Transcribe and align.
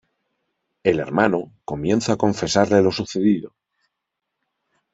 El 0.81 0.99
hermano 0.99 1.51
comienza 1.63 2.13
a 2.13 2.17
confesarle 2.17 2.81
lo 2.81 2.91
sucedido. 2.91 3.53